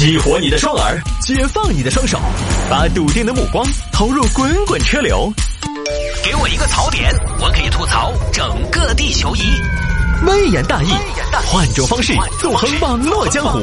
[0.00, 2.18] 激活你的双耳，解放你的双手，
[2.70, 3.62] 把笃定的目光
[3.92, 5.30] 投入滚滚车流。
[6.24, 9.40] 给我一个槽点，我可以吐槽整个地球仪。
[10.26, 10.88] 微言大义，
[11.44, 13.60] 换种方式纵横网络江湖。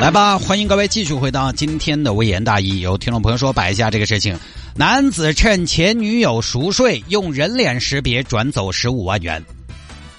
[0.00, 2.80] 来吧，欢迎各位继续回到今天的微言大义。
[2.80, 4.36] 有听众朋友说摆一下这个事情：
[4.74, 9.40] 男子趁前女友熟睡，用人脸识别转走十五万元。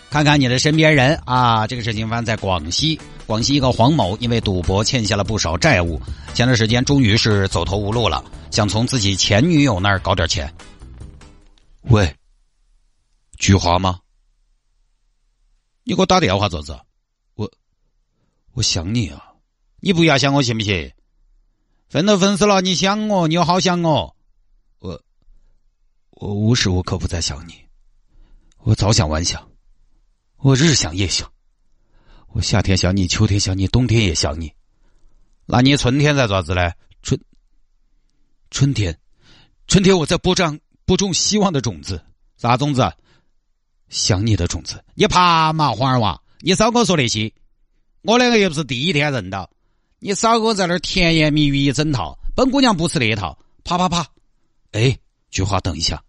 [0.09, 2.99] 看看你的身边人啊，这个事情发生在广西。
[3.27, 6.01] 广西一个黄某因为赌博欠下了不少债务，
[6.33, 10.51] 前段时间终于是走投无路了，想从自己前女友那儿搞点钱。
[11.81, 12.11] 喂，
[13.37, 13.99] 菊花吗？
[15.83, 16.77] 你给我打电话做子？
[17.35, 17.51] 我
[18.53, 19.23] 我想你啊！
[19.79, 20.91] 你不要想我行不行？
[21.87, 24.15] 分都分手了，你想我，你又好想我。
[24.79, 24.99] 我
[26.09, 27.53] 我无时无刻不在想你，
[28.63, 29.48] 我早想晚想，
[30.41, 31.29] 我日想夜想。
[32.29, 34.53] 我夏天想你，秋天想你，冬天也想你。
[35.45, 36.71] 那你春天在做啥子呢？
[37.01, 37.19] 春
[38.49, 38.97] 春天，
[39.67, 42.01] 春天我在播种播种希望的种子。
[42.37, 42.89] 啥种子？
[43.89, 44.81] 想你的种子。
[44.93, 47.31] 你爬嘛，黄儿娃，你少跟我说那些。
[48.03, 49.49] 我两个又不是第一天认到，
[49.99, 52.17] 你少给我在那儿甜言蜜语一整套。
[52.33, 53.37] 本姑娘不吃那一套。
[53.65, 54.07] 啪啪啪！
[54.71, 54.97] 哎，
[55.31, 56.01] 菊花，等一下。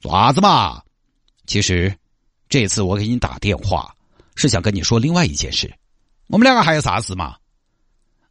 [0.00, 0.80] 做啥子嘛？
[1.46, 1.92] 其实
[2.52, 3.96] 这次我给你打电话。
[4.36, 5.74] 是想跟你说另外一件事，
[6.26, 7.38] 我们两个还有啥事嘛？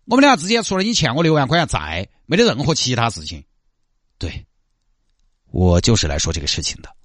[0.06, 3.44] 我们俩之间除了你欠我六万块钱债，没得任何其他事情。
[4.20, 4.46] 对，
[5.50, 6.96] 我就是来说这个事情的。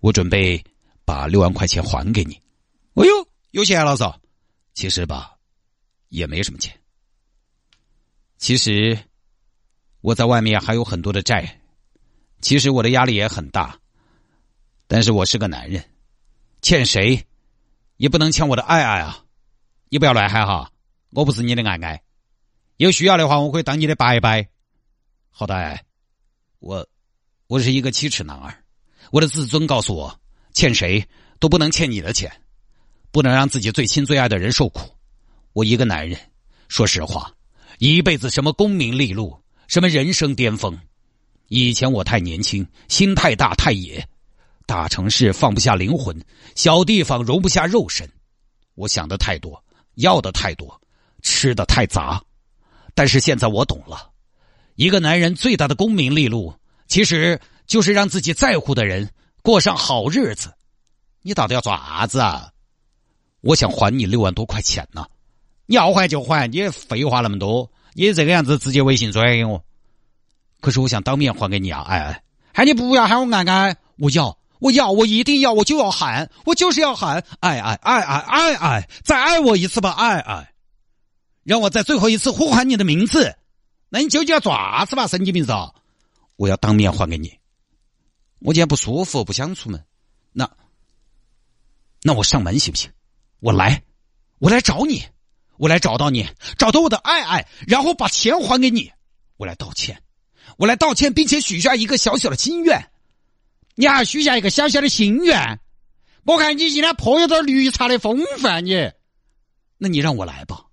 [0.00, 0.62] 我准备
[1.06, 2.34] 把六万块钱还给你。
[2.92, 4.14] 哎呦，有钱了嗦！
[4.74, 5.32] 其实吧，
[6.08, 6.78] 也没什么钱。
[8.36, 8.98] 其实
[10.02, 11.58] 我在外面还有很多的债，
[12.42, 13.78] 其实我的压力也很大。
[14.86, 15.82] 但是我是个男人，
[16.62, 17.26] 欠谁？
[17.96, 19.24] 也不能欠我的爱爱啊！
[19.88, 20.70] 你不要乱喊哈，
[21.10, 22.00] 我不是你的爱爱。
[22.76, 24.48] 有需要的话，我可以当你的白白。
[25.28, 25.80] 好的，
[26.60, 26.86] 我
[27.48, 28.62] 我是一个七尺男儿，
[29.10, 30.20] 我的自尊告诉我，
[30.52, 31.04] 欠谁
[31.40, 32.30] 都不能欠你的钱，
[33.10, 34.88] 不能让自己最亲最爱的人受苦。
[35.54, 36.16] 我一个男人，
[36.68, 37.34] 说实话，
[37.78, 39.36] 一辈子什么功名利禄，
[39.66, 40.78] 什么人生巅峰，
[41.48, 44.08] 以前我太年轻，心太大，太野。
[44.66, 46.18] 大城市放不下灵魂，
[46.54, 48.08] 小地方容不下肉身。
[48.74, 49.62] 我想的太多，
[49.94, 50.80] 要的太多，
[51.22, 52.22] 吃的太杂。
[52.94, 54.10] 但是现在我懂了，
[54.76, 56.54] 一个男人最大的功名利禄，
[56.88, 59.10] 其实就是让自己在乎的人
[59.42, 60.52] 过上好日子。
[61.22, 62.50] 你到底要做啥子啊？
[63.40, 65.06] 我想还你六万多块钱呢。
[65.66, 69.64] 你要还就还，你废话那么多，你这个样子直接微信转给我。
[70.60, 72.22] 可是我想当面还给你啊，哎哎，
[72.54, 74.36] 喊你不要喊我安安，我要。
[74.62, 80.54] 我要，我一定要，我就要喊，我就是要喊，爱爱爱爱爱爱，再爱我一次吧，爱爱，
[81.42, 83.36] 让我在最后一次呼喊你的名字。
[83.88, 85.52] 那你究竟要爪子吧，神经病子？
[86.36, 87.36] 我要当面还给你。
[88.38, 89.84] 我今天不舒服，不想出门。
[90.32, 90.48] 那，
[92.04, 92.88] 那我上门行不行？
[93.40, 93.82] 我来，
[94.38, 95.02] 我来找你，
[95.56, 98.92] 我来找到你，找到我的爱爱，然后把钱还给你。
[99.38, 100.00] 我来道歉，
[100.56, 102.91] 我来道歉，并且许下一个小小的心愿。
[103.74, 105.58] 你还许下一个小小的心愿，
[106.24, 108.92] 我看你今天颇有点绿茶的风范，你，
[109.78, 110.66] 那你让我来吧，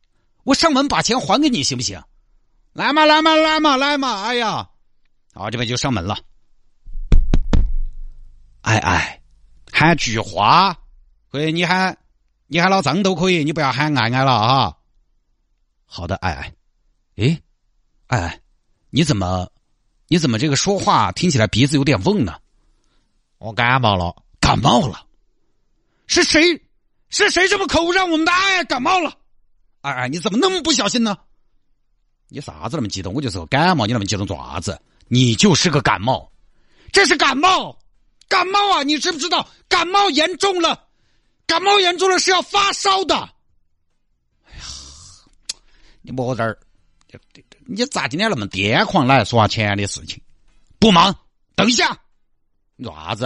[0.44, 2.02] 我上门把钱还给你，行不行？
[2.74, 4.24] 来嘛，来嘛，来嘛，来嘛！
[4.24, 4.70] 哎呀，
[5.34, 6.18] 好，这边就上门了。
[8.62, 9.22] 哎哎，
[9.72, 10.78] 喊菊花，
[11.31, 11.98] 可以，你喊，
[12.48, 14.76] 你喊老张都可以，你不要喊爱爱了啊。
[15.86, 16.54] 好的，爱爱，
[17.16, 17.42] 哎，
[18.08, 18.42] 爱爱，
[18.90, 19.50] 你怎么，
[20.08, 22.38] 你怎么这个说话听起来鼻子有点嗡呢？
[23.39, 25.05] 我感冒了，感冒了，
[26.07, 26.61] 是谁？
[27.09, 29.17] 是谁这么可恶，让我们的爱感冒了？
[29.81, 31.17] 哎哎，你怎么那么不小心呢？
[32.27, 33.13] 你啥子那么激动？
[33.13, 34.79] 我就是个感冒，你那么激动做啥子？
[35.07, 36.31] 你就是个感冒，
[36.91, 37.79] 这是感冒，
[38.27, 38.83] 感冒啊！
[38.83, 39.47] 你知不知道？
[39.67, 40.88] 感冒严重了，
[41.47, 43.16] 感冒严重了是要发烧的。
[43.16, 44.63] 哎呀，
[46.01, 46.59] 你莫这儿，
[47.65, 50.21] 你咋今天那么癫狂来说钱的事情？
[50.77, 51.15] 不忙，
[51.56, 51.97] 等一下。
[52.80, 53.26] 你做啥子？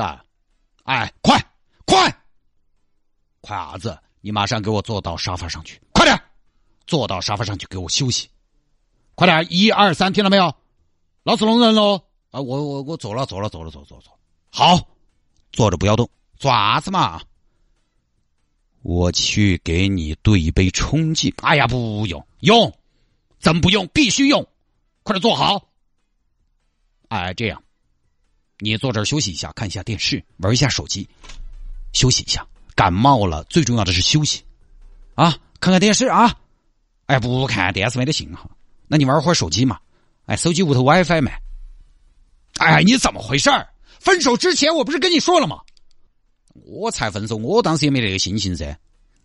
[0.83, 1.39] 哎，快
[1.85, 2.11] 快
[3.39, 3.95] 快啥子？
[4.19, 6.19] 你马上给我坐到沙发上去，快点
[6.87, 8.27] 坐到沙发上去给我休息，
[9.13, 9.45] 快点！
[9.51, 10.53] 一二三，听到没有？
[11.21, 12.01] 老子弄人喽！
[12.31, 14.11] 啊，我我我走了走了走了走走走，
[14.49, 14.75] 好，
[15.51, 16.09] 坐着不要动，
[16.39, 17.21] 爪子嘛？
[18.81, 21.31] 我去给你兑一杯冲剂。
[21.43, 22.75] 哎呀，不用用，
[23.39, 23.87] 怎么不用？
[23.89, 24.43] 必须用，
[25.03, 25.69] 快点坐好。
[27.09, 27.62] 哎，这样。
[28.59, 31.07] 你坐这儿休息一下，看一下电视，玩一下手机，
[31.93, 32.45] 休息一下。
[32.75, 34.41] 感冒了，最重要的是休息，
[35.13, 36.35] 啊，看看电视啊。
[37.05, 38.49] 哎，不看电视没得信号，
[38.87, 39.79] 那你玩会儿手机嘛？
[40.25, 41.31] 哎，手机屋头 WiFi 嘛。
[42.57, 43.67] 哎，你怎么回事儿？
[43.99, 45.59] 分手之前我不是跟你说了吗？
[46.65, 48.75] 我才分手，我当时也没那个心情噻。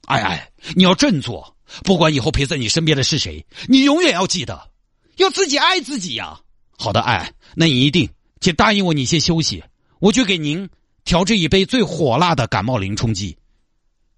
[0.07, 4.71] 哎哎，你要振作，不管以后陪在你身边的是谁，你永远要记得，
[5.17, 6.39] 要自己爱自己呀。
[6.77, 8.09] 好的，哎，那你一定，
[8.40, 9.62] 请答应我，你先休息，
[9.99, 10.69] 我去给您
[11.05, 13.37] 调制一杯最火辣的感冒灵冲剂。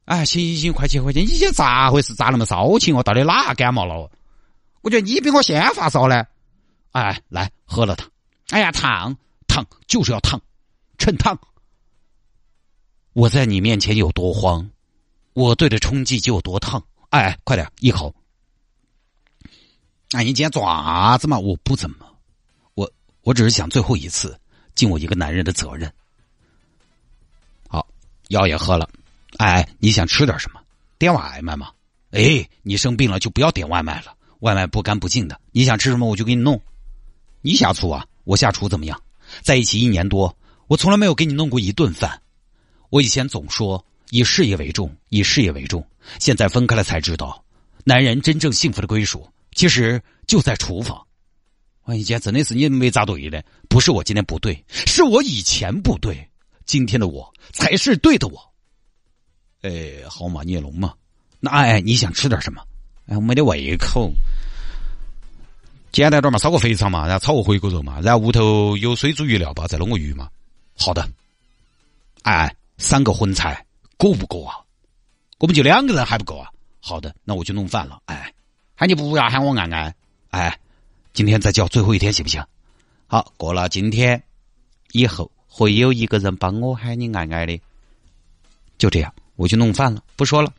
[0.05, 1.20] 哎，行行行，快去快去！
[1.20, 2.14] 你这咋回事？
[2.14, 3.02] 咋那么骚情哦？
[3.02, 4.11] 到底哪感冒了？
[4.82, 6.25] 我觉得你比我先发烧呢。
[6.90, 8.11] 哎，来喝了它。
[8.49, 10.40] 哎呀，烫烫就是要烫，
[10.99, 11.38] 趁烫。
[13.12, 14.69] 我在你面前有多慌，
[15.34, 16.82] 我对着冲剂就有多烫。
[17.11, 18.12] 哎，快点一口。
[20.11, 21.38] 哎，你今天爪子嘛？
[21.38, 22.10] 我不怎么，
[23.31, 24.37] 我只是想最后一次
[24.75, 25.88] 尽我一个男人的责任。
[27.69, 27.87] 好，
[28.27, 28.91] 药也喝了。
[29.37, 30.61] 哎，你想吃点什么？
[30.99, 31.71] 点外卖吗？
[32.11, 35.41] 哎，你生病了就不要点外卖了，外卖不干不净的。
[35.53, 36.61] 你想吃什么我就给你弄。
[37.41, 38.05] 你下厨啊？
[38.25, 39.00] 我下厨怎么样？
[39.43, 40.37] 在一起一年多，
[40.67, 42.21] 我从来没有给你弄过一顿饭。
[42.88, 45.87] 我以前总说以事业为重，以事业为重。
[46.19, 47.44] 现在分开了才知道，
[47.85, 51.00] 男人真正幸福的归属其实就在厨房。
[51.90, 56.25] 我以前真的是你没咋对的，不是我今天不对，是我以前不对，
[56.64, 58.40] 今天的我才是对的我。
[59.62, 60.94] 哎，好嘛，你也聋嘛？
[61.40, 62.62] 那哎，你想吃点什么？
[63.06, 64.12] 哎，我没得胃口。
[65.90, 70.31] 简单点嘛，烧个肥肠嘛，然后炒个回锅肉嘛，然后屋头有水煮鱼料吧，再弄个鱼嘛。
[70.78, 71.10] 好的。
[72.22, 73.66] 哎，三个荤菜
[73.96, 74.54] 够不够啊？
[75.38, 76.48] 我们就两个人还不够啊。
[76.78, 78.00] 好的，那我就弄饭了。
[78.04, 78.32] 哎，
[78.76, 79.92] 喊你不要喊我爱爱。
[80.31, 80.60] 哎，
[81.12, 82.45] 今天再叫最后一天行不行？
[83.07, 84.23] 好，过了今天
[84.93, 87.61] 以后会有一个人帮我喊你爱爱的。
[88.79, 89.12] 就这样。
[89.37, 90.53] 我去弄饭了，不说了。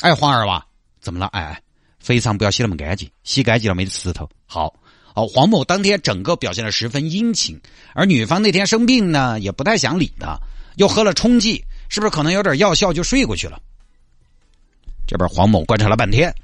[0.00, 0.66] 哎，黄二娃，
[1.02, 1.26] 怎么了？
[1.34, 1.62] 哎，
[1.98, 4.26] 肥肠不要洗那么干净，洗干净了没得石头。
[4.46, 4.74] 好，
[5.14, 7.60] 好，黄某当天整个表现的十分殷勤，
[7.92, 10.38] 而女方那天生病呢，也不太想理他，
[10.76, 13.60] 又喝了冲剂，是不是可能有点药效就睡过去了？
[15.06, 16.34] 这边黄某观察了半天，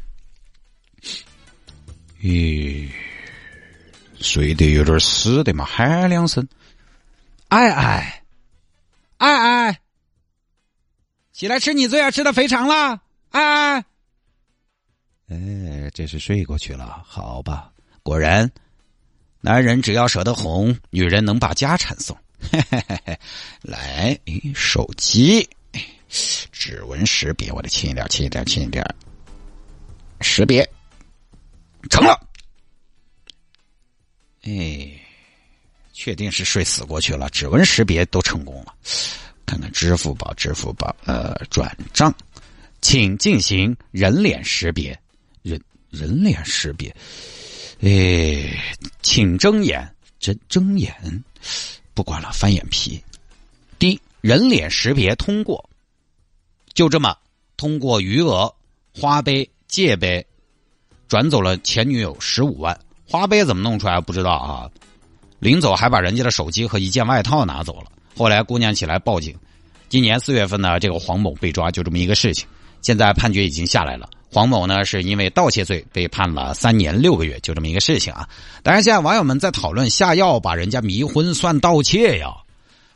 [2.21, 2.87] 咦，
[4.21, 6.47] 睡得有点死的嘛，喊两声，
[7.49, 8.25] 哎哎，
[9.19, 9.81] 哎哎。
[11.33, 13.01] 起来吃你最爱吃的肥肠了，
[13.31, 13.77] 哎，
[15.29, 17.71] 哎，这是睡过去了，好吧？
[18.03, 18.51] 果然，
[19.41, 22.17] 男人只要舍得哄，女人能把家产送。
[22.41, 23.19] 嘿嘿嘿嘿，
[23.63, 24.19] 来，
[24.55, 25.49] 手机，
[26.51, 28.85] 指纹识别，我得轻一点，轻一点，轻一点，
[30.21, 30.69] 识别
[31.89, 32.28] 成了。
[36.01, 38.73] 确定是睡死过去了，指纹识别都成功了。
[39.45, 42.15] 看看支付宝，支付宝，呃，转账，
[42.81, 44.97] 请进行人脸识别，
[45.43, 45.61] 人
[45.91, 46.95] 人脸识别，
[47.81, 48.63] 哎，
[49.03, 50.95] 请睁眼，睁睁眼，
[51.95, 53.03] 不管了，翻眼皮。
[53.77, 55.69] 第一，人脸识别通过，
[56.75, 57.13] 就这么
[57.57, 58.55] 通过余额
[58.95, 60.25] 花呗借呗
[61.09, 64.71] 转走了前女友十五万，花呗怎么弄出来不知道啊？
[65.39, 67.87] 临走还把人家的手机和一件外套拿走了。
[68.17, 69.35] 后来姑娘起来报警，
[69.89, 72.47] 今年四月份呢，这个黄某被抓，就这么一个事情。
[72.81, 78.29] 现在判决已经下来了，黄某呢是因为盗窃罪被判了三年六个月，就这么一个事情啊。
[78.63, 82.35] 当然，现在网友们在讨论下药把人家迷昏算盗窃呀，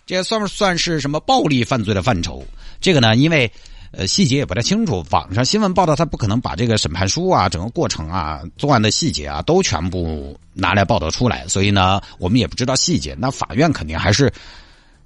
[0.06, 2.44] 这算不算是什么暴力犯罪的范畴？
[2.80, 3.50] 这个呢，因为
[3.92, 13.14] 呃细节也不太清楚，网上新闻报道他不可能把这个审判书啊、整个过程啊、作案的细节啊都全部拿来报道出来，所以呢，我们也不知道细节。
[13.18, 14.32] 那法院肯定还是。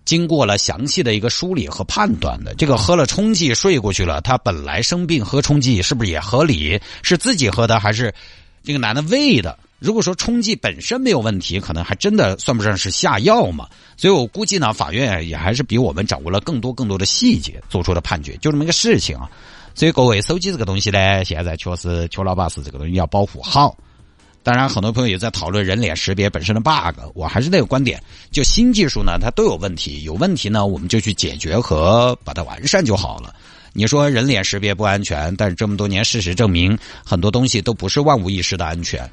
[0.06, 6.80] 经过了详细的一个梳理和判断的，这个喝了冲剂睡过去了，他本来生病喝冲剂是不是也合理？
[7.02, 8.14] 是自己喝的还是
[8.62, 9.58] 这个男的喂的？
[9.78, 13.68] 如果说冲剂本身没有问题，可能还真的算不上是下药嘛。
[13.96, 19.30] 所以我估计呢，法院也还是比我们掌握了更多更多的细节做出的判决，就这么一个事情啊。
[19.74, 23.76] 所以各位，手机这个东西呢，现在确实邱老板是这个东西要保护好。
[24.42, 26.98] 当然，很多朋友也在讨论人脸识别本身的 bug。
[27.14, 30.04] 我还是那个观点，就新技术呢，它都有问题。
[30.04, 33.34] 有问题呢，我们就去解决和把它完善就好了。
[33.72, 39.10] 你说人脸识别不安全，但是这么多年事实证明，很多东西都不是万无一失的安全。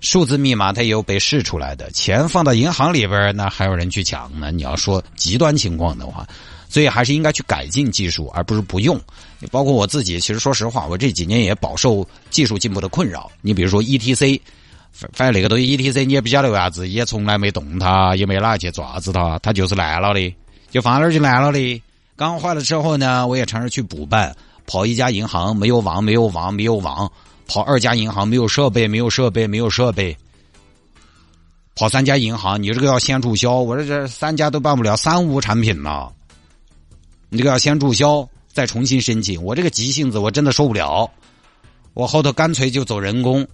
[0.00, 4.50] 数字密码它也有被试出来的，钱放到银行里边，那还有人去抢呢。
[4.50, 6.26] 你要说极端情况的话，
[6.68, 9.00] 所以还是应该去改进技术，而不是不用。
[9.50, 13.30] 包括我自己，其实说实话，我这几年也饱受技术进步的困扰。
[13.42, 14.40] 你比如说 ETC。
[15.14, 20.34] 反正那个东西 E T C 你也不晓得为啥子，也从来没动它，也没哪去抓子它，它就是烂了的，
[20.72, 21.82] 就放那儿就烂了的。
[22.16, 24.34] 刚坏了之后呢，我也尝试去补办，
[24.66, 27.06] 跑一家银行没有网，没有网，没有网；
[27.48, 30.14] 跑二家银行没有设备，没有设备，没有设备；
[31.74, 36.10] 跑三家银行，你这个要先注销，我这这三家都办不了，三无产品呢。
[37.30, 39.42] 你这个要先注销，再重新申请。
[39.42, 41.10] 我这个急性子我真的受不了，
[41.94, 43.48] 我后头干脆就走人工。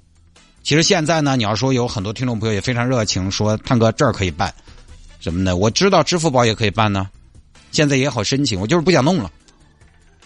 [0.64, 4.52] 其实现在呢，你要说有很多听众朋友也非常热情，说探哥这儿可以办
[5.20, 5.56] 什么呢？
[5.56, 7.08] 我知道支付宝也可以办呢，
[7.70, 9.30] 现在也好申请，我就是不想弄了。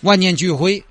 [0.02, 0.82] 万念俱灰，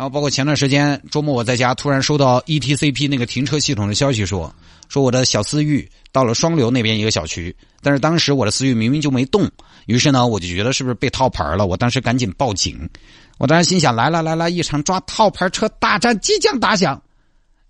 [0.00, 4.50] 然后包括前段时间周末我在家，突然收到 ETCP 那个停车系统的消息，说
[4.88, 9.46] 说我的小思域到了双流那边一个小区，但是当时我的思域明明就没动。
[9.84, 11.66] 于是呢，我就觉得是不是被套牌了？
[11.66, 12.88] 我当时赶紧报警。
[13.36, 16.98] 我当时心想：来了来了，一场抓套牌车大战即将打响。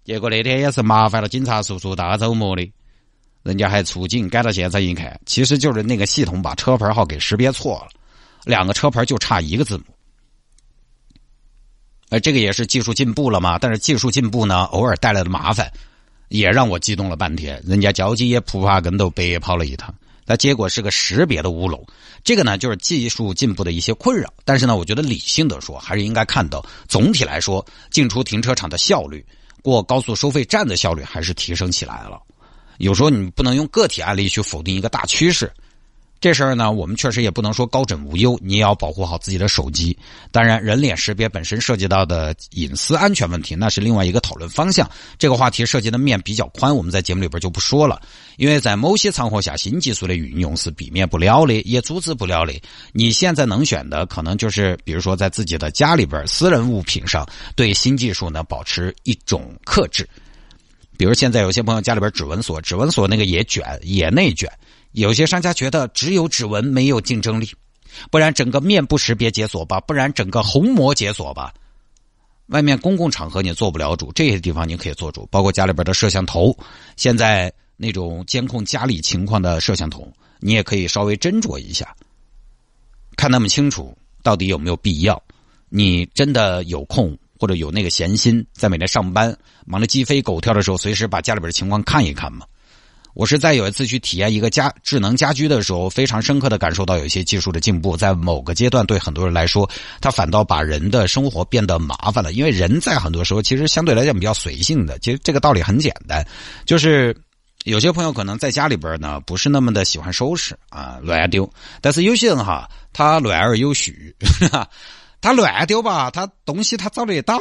[0.04, 2.70] 结果那天也是麻烦了警察叔叔大周末的，
[3.42, 7.88] 人家还出警赶到现场一看，其实就是那个系统把车牌号给识别错了，
[8.44, 9.82] 两个车牌就差一个字母。
[12.10, 13.58] 而这个也是技术进步了嘛？
[13.58, 15.72] 但是技术进步呢，偶尔带来的麻烦，
[16.28, 17.62] 也让我激动了半天。
[17.64, 19.94] 人家交警也扑爬跟头白跑了一趟。
[20.26, 21.84] 那结果是个识别的乌龙，
[22.22, 24.32] 这个呢就是技术进步的一些困扰。
[24.44, 29.24] 但是呢，我觉得理性的说，还是应该看到总体来说，进出停车场的效率，
[29.62, 32.20] 过高速收费站的效率还是提升起来了。
[32.78, 35.52] 有时候你不能用个体案例去否定一个大趋势。
[36.20, 39.96] 这事儿呢，我们确实也不能说高枕无忧，你也要保护好自己的手机。
[40.30, 44.88] 当然，人脸识别本身涉及到的隐私安全问题，那是另外一个讨论方向。
[45.18, 48.02] 这个话题涉及的面比较宽，我们在节目里边就不说了。
[48.36, 52.52] 因为在某些场合下，新技术的运用是避免不了的，也阻止不了的。
[52.92, 60.06] 你现在能选的，可能就是比如说在自己的家里边、私人物品上，对新技术呢保持一种克制。
[60.98, 64.50] 比如现在有些朋友家里边指纹锁，指纹锁那个也卷，也内卷。
[64.92, 67.52] 有些商家觉得只有指纹没有竞争力，
[68.10, 71.54] 不然整个面部识别解锁吧，不然整个虹膜解锁吧。
[72.46, 76.56] 外面公共场合你做不了主，这些地方你可以做主，包括家里边的摄像头。
[76.96, 81.94] 现在那种监控家里情况的摄像头，你也可以稍微斟酌一下，
[83.16, 85.22] 看那么清楚，到底有没有必要？
[85.68, 92.44] 你真的有空或者有那个闲心，在每天上班忙得鸡飞狗跳的时候，随时把家里边的情况看一看吗？
[93.14, 99.68] 我是在有一次去体验一个家智能家居的时候，非常深刻的感受到有一些技术的进步，在某个阶段对很多人来说，
[100.00, 102.32] 它反倒把人的生活变得麻烦了。
[102.32, 106.24] 因为人在很多时候其实相对来讲比较随性的，其实这个道理很简单，
[106.64, 107.16] 就是
[107.64, 111.50] 有些朋友可能在家里边呢不是那么的喜欢收拾啊，乱丢，
[111.80, 114.14] 但是有些人哈，他乱而有序，
[115.20, 117.38] 他乱丢吧，他东西他找得到。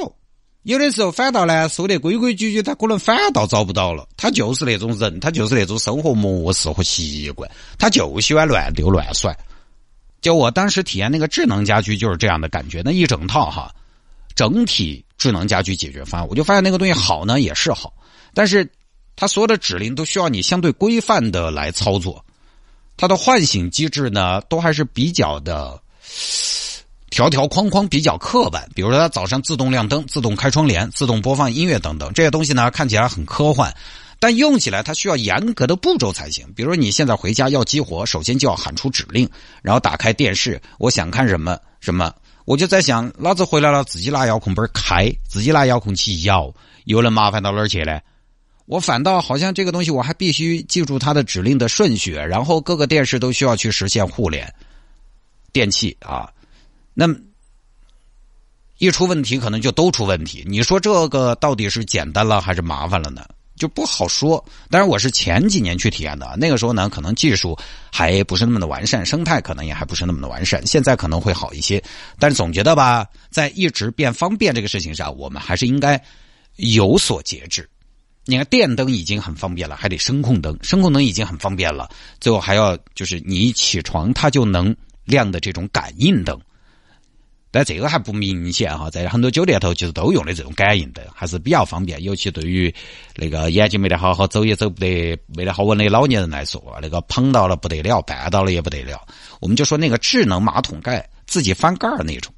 [0.64, 4.08] 有的时候反倒呢，收得规规矩矩，他可能反倒找不到了。
[4.18, 9.36] 他就是那种人，他就是那种生活模式和习惯，他就喜欢乱丢乱甩。
[10.22, 13.74] 就我当时体验那个智能家居就是这样的感觉，那一整套哈，
[14.36, 17.94] 整体智能家居解决方案，我就发现那个东西好呢也是好，
[18.34, 18.70] 但是
[19.16, 22.26] 它所有的指令都需要你相对规范的来操作，
[22.98, 25.82] 它的唤醒机制呢都还是比较的。
[27.10, 33.74] 条条框框比较刻板，比如说它早上自动亮灯、自动开窗帘、自动播放音乐等等这些东西呢，看起来很科幻，
[34.20, 36.46] 但用起来它需要严格的步骤才行。
[36.56, 39.28] 比如你现在回家要激活，首先就要喊出指令，
[39.62, 42.14] 然后打开电视，我想看什么什么，
[42.46, 46.54] 我就在想，老子回来了，自己拿遥控板开，自己拿遥控器摇，
[46.86, 48.00] 又能麻烦到哪儿去呢？
[48.68, 54.54] 我反倒好像这个东西我还必须记住它的指令的顺序，然后各个电视都需要去实现互联，
[55.52, 56.30] 电器啊。
[57.00, 57.16] 那么
[58.78, 60.44] 一出问题，可能就都出问题。
[60.46, 63.26] 你说这个到底是简单了还是麻烦了呢？
[63.56, 64.44] 就不好说。
[64.70, 67.58] 当然，我是前几年去体验的，那个时候呢，可能技术
[67.90, 70.68] 还不是那么的完善，生态可能也还不是那么的完善。
[70.68, 71.82] 现在可能会好一些，
[72.20, 76.04] 但是总觉得吧，在一直变方便这个事情上，我们还是应该
[76.58, 77.70] 有所节制。
[78.26, 81.90] 你看，电灯已经很方便了，还得声控灯，声控灯已经很方便了，
[82.20, 84.76] 最后还要就是你一起床它就能
[85.06, 86.38] 亮的这种感应灯。
[87.52, 92.02] 但这个还不明显哈，在很多酒店头其实都用的这种感应灯，还是比较方便。
[92.04, 92.74] 尤其对于
[93.16, 99.02] 那个眼睛没得好好走也走不得、没得好稳的老年人来说，那个碰到了不得了，绊到了也不得了。
[99.40, 102.32] 我们就说那个智能马桶盖自己翻盖儿那种，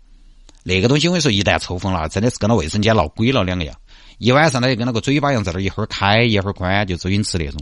[0.64, 3.76] 那个东西我跟你说，一旦抽风了，真的是跟那卫生间闹鬼了两个样。
[4.18, 7.60] 一晚上呢，就跟那个嘴巴一样，在那一会儿开一会儿关，就周星驰那种。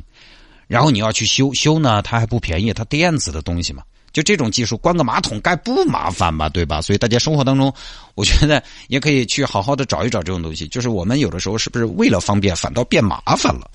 [0.67, 3.81] 然后你要去修修呢，它还不便宜，它电子的东西嘛。
[4.11, 6.49] 就这种技术，关个马桶盖不麻烦吧？
[6.49, 6.81] 对吧？
[6.81, 7.73] 所以大家生活当中，
[8.15, 10.67] 我觉得也可以去好好的找一找这种东西。
[10.67, 13.69] 就是我们有的时候是不是为了方便，反倒变麻烦了？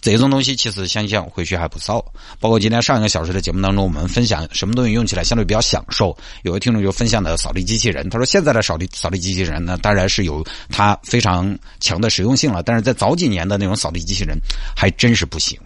[0.00, 2.04] 这种东西其实想想回去还不少，
[2.40, 6.16] 包括今天上一个小时的节目当中，我们分享什么东西用起来相对比较享受。
[6.42, 14.36] 有位听众就分享的扫地机器人，他说现在的扫地扫地机器人呢，当然是有它非常强的实用性了，但是在早几年的那种扫地机器人
[14.74, 15.56] 还真是不行，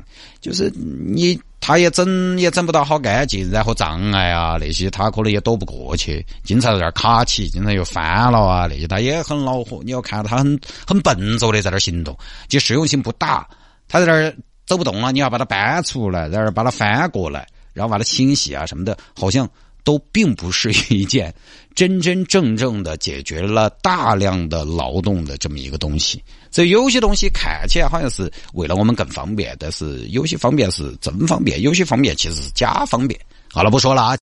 [0.41, 9.81] 就是你它也整也整不到好干净，然后障碍啊那些它可能也躲不过去，经常在那儿卡起，经常又翻了啊那些，它也很恼火。
[9.85, 12.17] 你要看它很很笨拙的在那儿行动，
[12.49, 13.49] 其实用性不大。
[13.89, 19.49] 他在那儿走不动了，你要把它搬出来，在那儿把它翻过来，然后把它清洗啊什么的，好像
[19.85, 21.33] 都并不是一件
[21.75, 26.23] 真真正正的解决了大量的劳动的这么一个东西。
[26.57, 33.21] 所以有些东西看起来好像是为了我们更方便，但是有些方便是真方便，有些方便其实是假方便。
[33.53, 34.17] 好了，不说了啊。